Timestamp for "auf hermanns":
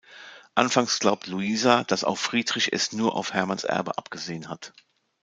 3.15-3.65